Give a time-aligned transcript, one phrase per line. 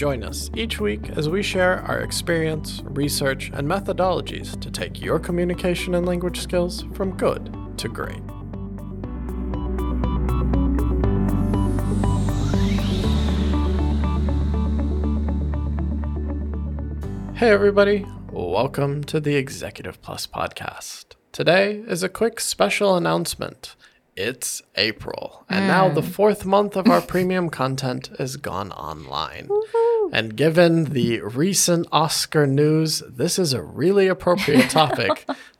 [0.00, 5.18] Join us each week as we share our experience, research, and methodologies to take your
[5.18, 8.22] communication and language skills from good to great.
[17.36, 18.06] Hey, everybody.
[18.32, 21.16] Welcome to the Executive Plus podcast.
[21.30, 23.76] Today is a quick special announcement.
[24.16, 26.10] It's April, and now the mm.
[26.10, 29.48] fourth month of our premium content is gone online.
[30.12, 35.26] And given the recent Oscar news, this is a really appropriate topic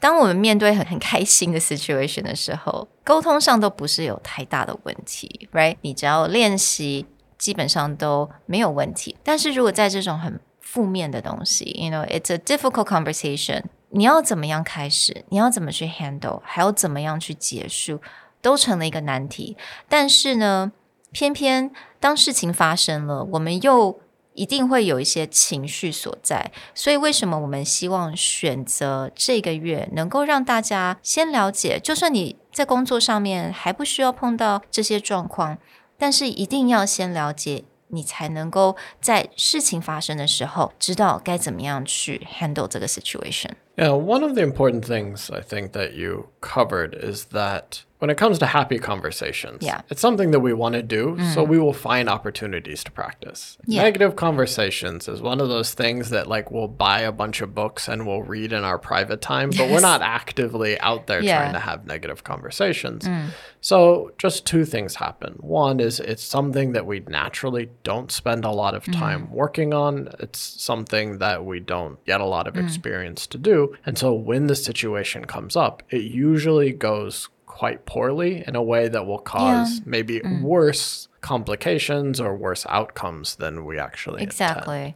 [0.00, 5.76] 当我们面对很很开心的 situation 的时候，沟通上都不是有太大的问题，right？
[5.82, 7.06] 你只要练习，
[7.38, 9.16] 基本上都没有问题。
[9.22, 15.24] 但是如果在这种很负面的东西，you know，it's a difficult conversation，你要怎么样开始？
[15.28, 16.40] 你要怎么去 handle？
[16.44, 18.00] 还要怎么样去结束？
[18.40, 19.56] 都成了一个难题。
[19.88, 20.72] 但是呢，
[21.12, 24.00] 偏偏当事情发生了，我们又
[24.40, 35.58] 一定会有一些情绪所在，所以为什么我们希望选择这个月能够让大家先了解，就算你在工作上面还不需要碰到这些状况，
[35.98, 43.50] 但是一定要先了解，你才能够在事情发生的时候知道该怎么样去 handle 这个 situation。
[43.76, 48.38] Yeah, one of the important things I think that you covered is that when it comes
[48.38, 49.82] to happy conversations, Yeah.
[49.90, 51.48] it's something that we want to do, so mm.
[51.48, 53.58] we will find opportunities to practice.
[53.66, 53.82] Yeah.
[53.82, 57.88] Negative conversations is one of those things that like we'll buy a bunch of books
[57.88, 61.40] and we'll read in our private time, but we're not actively out there Yeah.
[61.40, 63.06] trying to have negative conversations.
[63.06, 63.26] Mm.
[63.60, 65.34] So just two things happen.
[65.40, 68.98] One is it's something that we naturally don't spend a lot of mm.
[68.98, 70.08] time working on.
[70.18, 73.76] It's something that we don't get a lot of experience to do.
[73.84, 77.28] And so when the situation comes up, it usually goes
[77.59, 83.65] quite poorly in a way that will cause maybe worse complications or worse outcomes than
[83.65, 84.31] we actually intend.
[84.31, 84.93] Exactly.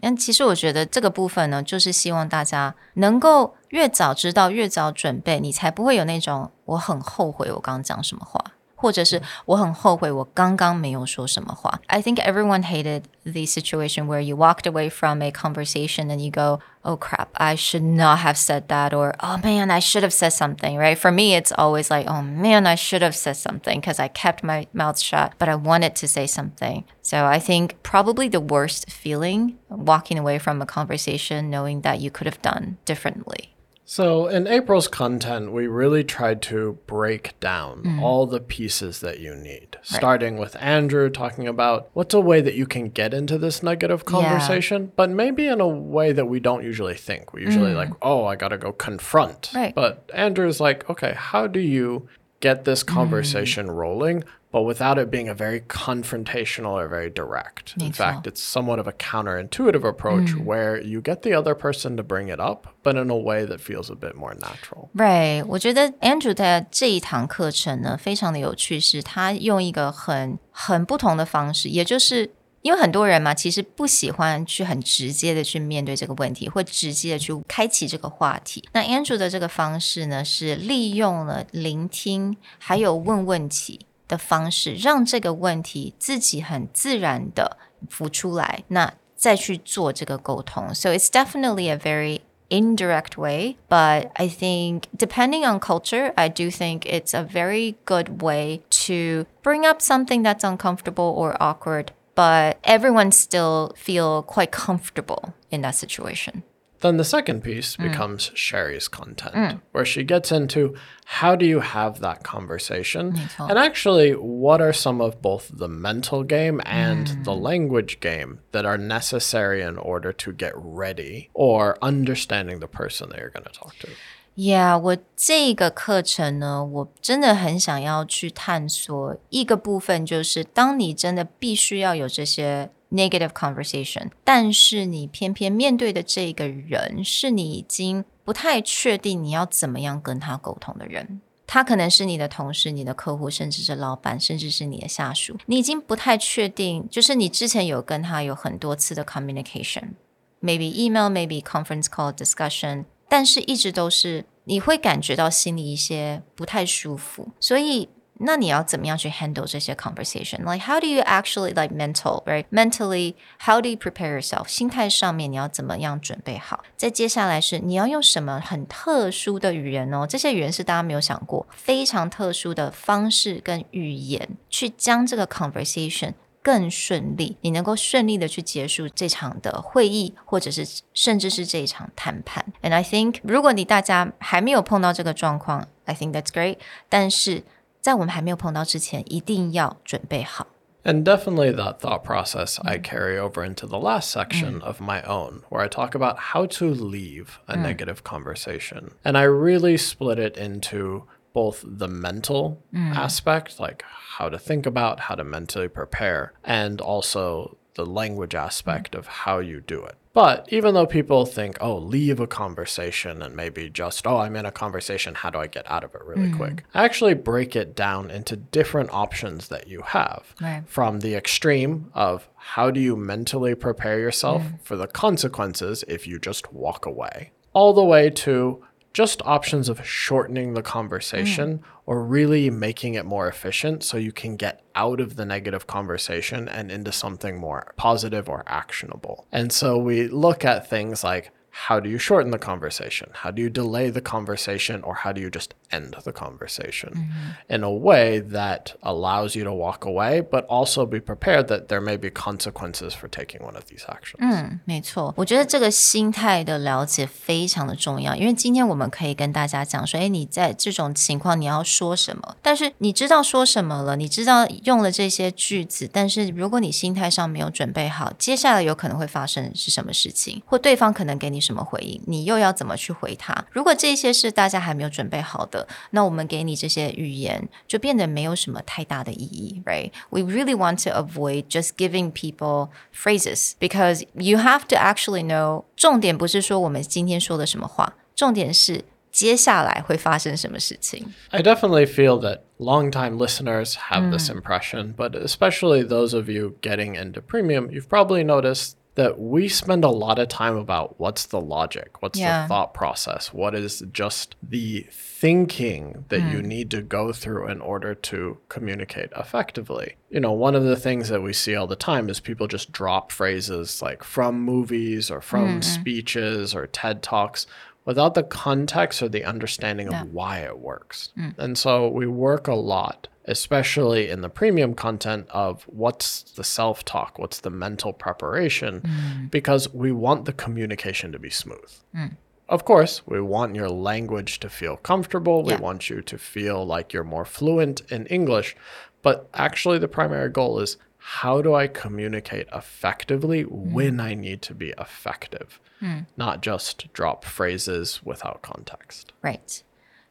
[0.00, 8.40] 但其实我觉得这个部分呢，就是希望大家能够越早知道，越早准备，你才不会有那种我很后悔我刚刚讲什么话，
[8.82, 11.80] 或者是我很后悔我刚刚没有说什么话。
[11.88, 16.60] I think everyone hated the situation where you walked away from a conversation and you go,
[16.82, 20.30] "Oh crap, I should not have said that," or "Oh man, I should have said
[20.30, 20.96] something." Right?
[20.96, 24.44] For me, it's always like, "Oh man, I should have said something because I kept
[24.44, 28.88] my mouth shut, but I wanted to say something." So I think probably the worst
[28.88, 33.51] feeling walking away from a conversation knowing that you could have done differently.
[33.85, 38.03] So, in April's content, we really tried to break down mm-hmm.
[38.03, 42.55] all the pieces that you need, starting with Andrew talking about what's a way that
[42.55, 46.63] you can get into this negative conversation, but maybe in a way that we don't
[46.63, 47.33] usually think.
[47.33, 47.75] We usually mm.
[47.75, 49.51] like, oh, I got to go confront.
[49.53, 49.75] Right.
[49.75, 52.07] But Andrew's like, okay, how do you
[52.39, 52.87] get this mm.
[52.87, 54.23] conversation rolling?
[54.52, 57.74] But without it being a very confrontational or very direct.
[57.76, 58.02] In 没错。
[58.02, 62.34] fact, it's somewhat of a counterintuitive approach where you get the other person to bring
[62.34, 64.88] it up, but in a way that feels a bit more natural.
[64.96, 72.30] Right，我觉得 Andrew 的这一堂课程呢，非常的有趣，是他用一个很很不同的方式，也就是
[72.62, 78.66] 因为很多人嘛，其实不喜欢去很直接的去面对这个问题，或直接的去开启这个话题。
[78.72, 83.80] 那 Andrew 的这个方式呢，是利用了聆听还有问问题
[84.12, 87.58] 的方式，让这个问题自己很自然的
[87.88, 90.74] 浮出来，那再去做这个沟通。
[90.74, 93.56] So it's definitely a very indirect way.
[93.68, 99.26] But I think depending on culture, I do think it's a very good way to
[99.42, 105.74] bring up something that's uncomfortable or awkward, but everyone still feel quite comfortable in that
[105.74, 106.42] situation.
[106.82, 107.90] Then the second piece mm.
[107.90, 109.60] becomes Sherry's content, mm.
[109.72, 110.76] where she gets into
[111.06, 113.18] how do you have that conversation?
[113.36, 117.24] And actually, what are some of both the mental game and mm.
[117.24, 123.08] the language game that are necessary in order to get ready or understanding the person
[123.08, 123.88] that you're going to talk to?
[124.36, 141.21] Yeah，我这个课程呢，我真的很想要去探索一个部分，就是当你真的必须要有这些 negative conversation，但是你偏偏面对的这个人是你已经不太确定你要怎么样跟他沟通的人。
[141.45, 145.37] 他可能是你的同事、你的客户，甚至是老板，甚至是你的下属。
[145.47, 152.85] 你已经不太确定，就是你之前有跟他有很多次的 communication，maybe email，maybe conference call discussion。
[153.09, 157.89] 但是一直都是你会感觉到心里一些不太舒服，所以
[158.19, 164.19] 那你要怎么样去 handle 这些 conversation？Like how do you actually like mental right mentally how do you prepare
[164.19, 164.47] yourself？
[164.47, 166.63] 心态上面你要怎么样准备好？
[166.77, 170.05] 再接下来是你要用什么很特殊的语言哦？
[170.07, 176.13] 这些语言是大家没有想过，非常特殊的方式跟语言去将这个 conversation。
[176.43, 182.45] 更顺利，你能够顺利的去结束这场的会议，或者是甚至是这一场谈判。
[182.61, 186.57] And I think，如果你大家还没有碰到这个状况，I think that's great。
[186.89, 187.45] 但是
[187.82, 190.46] 在我们还没有碰到之前，一定要准备好。
[190.84, 195.62] And definitely that thought process I carry over into the last section of my own, where
[195.62, 198.92] I talk about how to leave a negative conversation.
[199.02, 201.02] And I really split it into
[201.34, 202.94] both the mental mm.
[202.94, 203.84] aspect, like
[204.18, 209.40] how to think about, how to mentally prepare, and also the language aspect of how
[209.40, 209.96] you do it.
[210.13, 214.45] But even though people think, oh, leave a conversation and maybe just, oh, I'm in
[214.45, 216.37] a conversation, how do I get out of it really mm.
[216.37, 216.65] quick?
[216.73, 220.35] I actually break it down into different options that you have.
[220.39, 220.63] Right.
[220.67, 224.61] From the extreme of how do you mentally prepare yourself mm.
[224.61, 228.63] for the consequences if you just walk away, all the way to
[228.93, 231.63] just options of shortening the conversation mm.
[231.87, 236.47] or really making it more efficient so you can get out of the negative conversation
[236.47, 239.25] and into something more positive or actionable.
[239.31, 243.08] And so we look at things like how do you shorten the conversation?
[243.12, 244.80] How do you delay the conversation?
[244.84, 247.54] Or how do you just end the conversation mm-hmm.
[247.54, 251.80] in a way that allows you to walk away, but also be prepared that there
[251.80, 254.18] may be consequences for taking one of these actions?
[254.20, 262.36] 嗯，没错，我觉得这个心态的了解非常的重要，因为今天我们可以跟大家讲说，哎，你在这种情况你要说什么？
[262.40, 271.38] 但是你知道说什么了，你知道用了这些句子，但是如果你心态上没有准备好，接下来有可能会发生是什么事情，或对方可能给你。
[271.42, 273.44] 什么回应，你又要怎么去回他？
[273.50, 279.90] 如果这些是大家还没有准备好的，那我们给你这些语言就变得没有什么太大的意义，right?
[280.10, 285.64] We really want to avoid just giving people phrases because you have to actually know。
[285.76, 291.14] 重点不是说我们今天说的什么话，重点是接下来会发生什么事情。
[291.30, 297.20] I definitely feel that longtime listeners have this impression, but especially those of you getting into
[297.20, 302.01] premium, you've probably noticed that we spend a lot of time about what's the logic,
[302.01, 302.43] what's yeah.
[302.43, 306.31] the thought process, what is just the thinking that mm.
[306.31, 309.95] you need to go through in order to communicate effectively.
[310.09, 312.71] You know, one of the things that we see all the time is people just
[312.71, 315.63] drop phrases like from movies or from mm.
[315.63, 317.47] speeches or TED Talks
[317.85, 320.03] without the context or the understanding yeah.
[320.03, 321.09] of why it works.
[321.17, 321.37] Mm.
[321.37, 326.83] And so we work a lot especially in the premium content of what's the self
[326.85, 329.31] talk, what's the mental preparation, mm.
[329.31, 331.71] because we want the communication to be smooth.
[331.95, 332.17] Mm.
[332.49, 335.45] Of course, we want your language to feel comfortable.
[335.47, 335.55] Yeah.
[335.55, 338.55] We want you to feel like you're more fluent in English.
[339.01, 343.49] But actually, the primary goal is how do I communicate effectively mm.
[343.49, 346.05] when I need to be effective, mm.
[346.15, 349.13] not just drop phrases without context.
[349.21, 349.63] Right.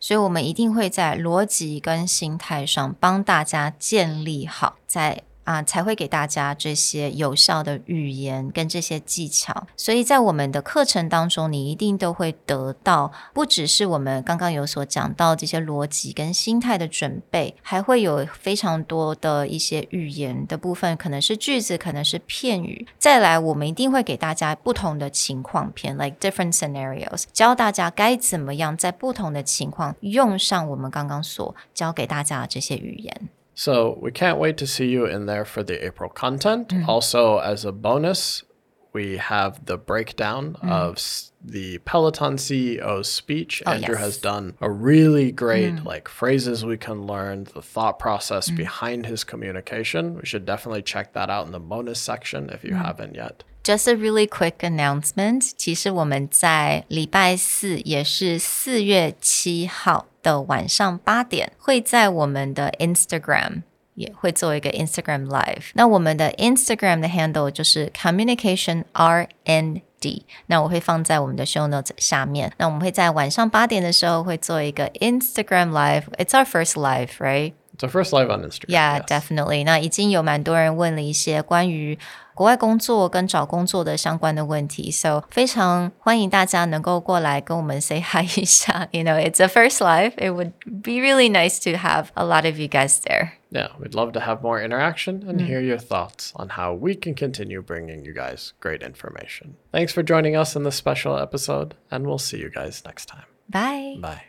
[0.00, 5.22] 所以，我们一定会在逻辑跟心态上帮大家建立好，在。
[5.50, 9.66] 啊，才会给大家这些有效的语言跟这些技巧。
[9.76, 22.86] 所以在我们的课程当中，你一定都会得到，不只是我们刚刚有所讲到这些逻辑跟心态的准备，还会有非常多的一些语言的部分，可能是句子，可能是片语。
[22.96, 33.28] 再来，我们一定会给大家不同的情况片，like different scenarios，教大家该怎么样在不同的情况用上我们刚刚所教给大家的这些语言。
[33.53, 36.69] So we can't wait to see you in there for the April content.
[36.69, 36.89] Mm-hmm.
[36.89, 38.43] Also, as a bonus,
[38.91, 43.61] we have the breakdown of s- the Peloton CEO's speech.
[43.65, 44.03] Oh, Andrew yes.
[44.03, 49.23] has done a really great like phrases we can learn, the thought process behind his
[49.23, 50.15] communication.
[50.15, 53.43] We should definitely check that out in the bonus section if you haven't yet.
[53.63, 63.62] Just a really quick announcement，其实我们在礼拜四，也是四月七号 的晚上八点，会在我们的 Instagram
[63.94, 65.70] 也会做一个 Instagram Live。
[65.74, 72.52] 那我们的 Instagram 的 handle 就是 Communication RND，那我会放在我们的 show notes 下面。
[72.56, 76.04] 那我们会在晚上八点的时候会做一个 Instagram Live。
[76.16, 77.52] It's our first live, right?
[77.79, 77.79] right?
[77.79, 78.69] It's our first live on Instagram.
[78.69, 79.07] Yeah, yes.
[79.07, 79.65] definitely.
[79.65, 81.97] 那已经有蛮多人问了一些关于
[82.33, 88.87] 国外工作跟找工作的相关的问题，so 非常欢迎大家能够过来跟我们 say hi 一下。
[88.91, 90.13] You know, it's a first live.
[90.17, 93.31] It would be really nice to have a lot of you guys there.
[93.51, 97.13] Yeah, we'd love to have more interaction and hear your thoughts on how we can
[97.13, 99.55] continue bringing you guys great information.
[99.73, 103.25] Thanks for joining us in this special episode, and we'll see you guys next time.
[103.49, 103.97] Bye.
[104.01, 104.23] Bye.